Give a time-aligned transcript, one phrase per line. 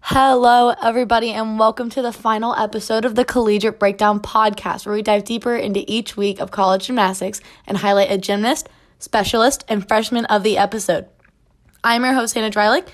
[0.00, 5.02] Hello, everybody, and welcome to the final episode of the Collegiate Breakdown podcast, where we
[5.02, 10.24] dive deeper into each week of college gymnastics and highlight a gymnast, specialist, and freshman
[10.24, 11.06] of the episode.
[11.84, 12.88] I'm your host, Hannah Dreilich,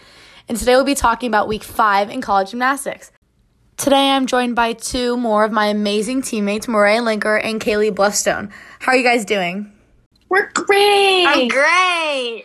[0.49, 3.12] and today we'll be talking about week five in college gymnastics.
[3.83, 8.53] Today I'm joined by two more of my amazing teammates, Mariah Linker and Kaylee Bluffstone.
[8.79, 9.73] How are you guys doing?
[10.29, 11.27] We're great.
[11.27, 12.45] I'm great.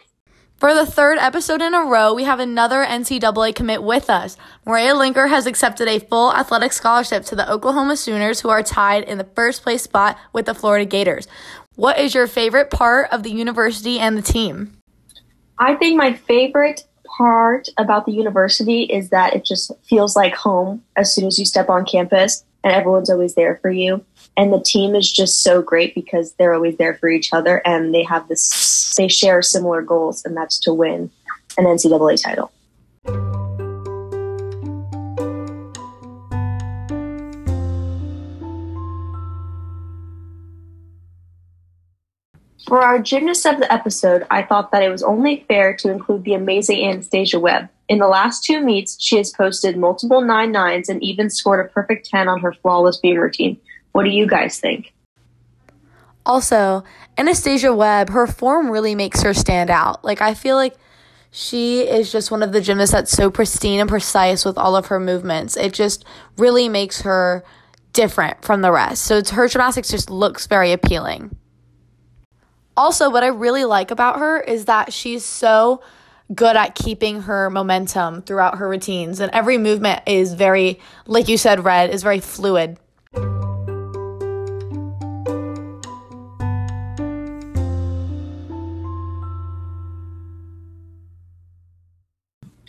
[0.55, 4.36] For the third episode in a row, we have another NCAA commit with us.
[4.66, 9.04] Mariah Linker has accepted a full athletic scholarship to the Oklahoma Sooners, who are tied
[9.04, 11.28] in the first place spot with the Florida Gators.
[11.76, 14.76] What is your favorite part of the university and the team?
[15.59, 16.88] I think my favorite
[17.18, 21.46] part about the university is that it just feels like home as soon as you
[21.46, 24.04] step on campus and everyone's always there for you.
[24.36, 27.94] And the team is just so great because they're always there for each other and
[27.94, 31.09] they have this, they share similar goals, and that's to win
[31.58, 32.52] an NCAA title.
[42.68, 46.26] For our gymnast of the episode, I thought that it was only fair to include
[46.26, 47.70] the amazing Anastasia Webb.
[47.88, 51.70] In the last two meets, she has posted multiple nine nines and even scored a
[51.70, 53.58] perfect 10 on her flawless beam routine.
[53.94, 54.94] What do you guys think?
[56.26, 56.84] Also,
[57.18, 60.04] Anastasia Webb, her form really makes her stand out.
[60.04, 60.76] Like, I feel like
[61.31, 64.88] she is just one of the gymnasts that's so pristine and precise with all of
[64.88, 65.56] her movements.
[65.56, 66.04] It just
[66.38, 67.46] really makes her
[67.94, 69.06] different from the rest.
[69.06, 71.38] So, her gymnastics just looks very appealing.
[72.78, 75.81] Also, what I really like about her is that she's so
[76.36, 81.38] good at keeping her momentum throughout her routines, and every movement is very, like you
[81.38, 82.78] said, Red, is very fluid.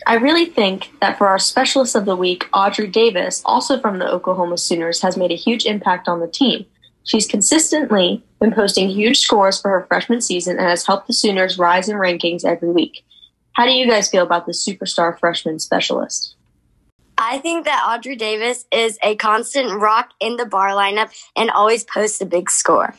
[0.07, 4.11] I really think that for our specialist of the week, Audrey Davis, also from the
[4.11, 6.65] Oklahoma Sooners, has made a huge impact on the team.
[7.09, 11.59] She's consistently been posting huge scores for her freshman season and has helped the Sooners
[11.59, 13.03] rise in rankings every week.
[13.53, 16.37] How do you guys feel about the superstar freshman specialist?
[17.17, 21.83] I think that Audrey Davis is a constant rock in the bar lineup and always
[21.83, 22.95] posts a big score.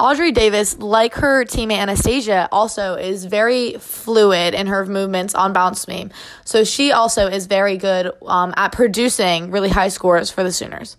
[0.00, 5.84] Audrey Davis, like her teammate Anastasia, also is very fluid in her movements on balance
[5.84, 6.10] beam.
[6.44, 10.96] So she also is very good um, at producing really high scores for the Sooners.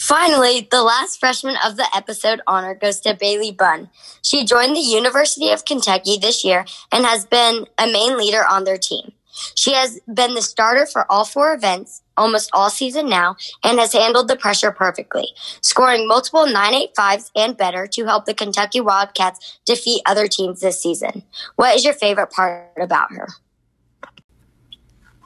[0.00, 3.90] Finally, the last freshman of the episode honor goes to Bailey Bunn.
[4.22, 8.64] She joined the University of Kentucky this year and has been a main leader on
[8.64, 9.12] their team.
[9.54, 13.92] She has been the starter for all four events almost all season now and has
[13.92, 15.28] handled the pressure perfectly,
[15.60, 21.24] scoring multiple 985s and better to help the Kentucky Wildcats defeat other teams this season.
[21.56, 23.28] What is your favorite part about her?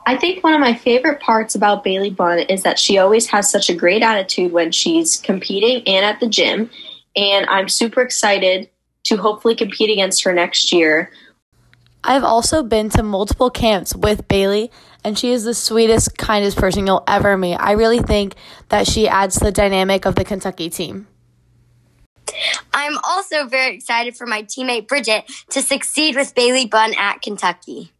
[0.06, 3.50] I think one of my favorite parts about Bailey Bunn is that she always has
[3.50, 6.70] such a great attitude when she's competing and at the gym.
[7.16, 8.68] And I'm super excited
[9.04, 11.10] to hopefully compete against her next year.
[12.02, 14.70] I've also been to multiple camps with Bailey,
[15.02, 17.56] and she is the sweetest, kindest person you'll ever meet.
[17.56, 18.34] I really think
[18.68, 21.06] that she adds to the dynamic of the Kentucky team.
[22.74, 27.92] I'm also very excited for my teammate Bridget to succeed with Bailey Bunn at Kentucky.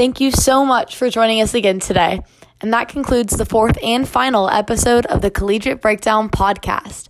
[0.00, 2.22] Thank you so much for joining us again today.
[2.62, 7.08] And that concludes the fourth and final episode of the Collegiate Breakdown podcast.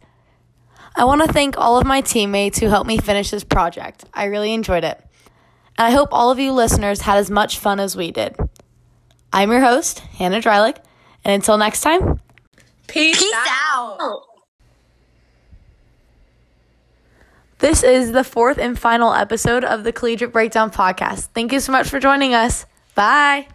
[0.96, 4.06] I want to thank all of my teammates who helped me finish this project.
[4.12, 5.00] I really enjoyed it.
[5.78, 8.34] And I hope all of you listeners had as much fun as we did.
[9.32, 10.78] I'm your host, Hannah Dreilich,
[11.24, 12.18] and until next time,
[12.88, 13.34] peace, peace
[13.72, 13.98] out.
[14.00, 14.22] out.
[17.60, 21.28] This is the fourth and final episode of the Collegiate Breakdown podcast.
[21.34, 22.66] Thank you so much for joining us.
[22.94, 23.46] Bye.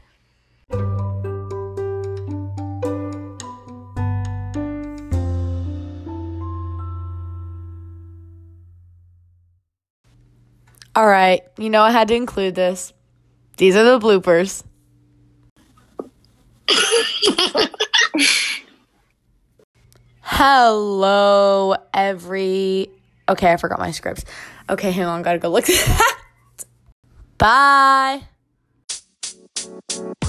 [10.96, 12.94] All right, you know I had to include this.
[13.58, 14.64] These are the bloopers.
[20.22, 22.90] Hello, every.
[23.28, 24.24] Okay, I forgot my scripts.
[24.70, 25.66] Okay, hang on, gotta go look.
[27.38, 28.22] Bye.
[29.95, 30.25] Bye.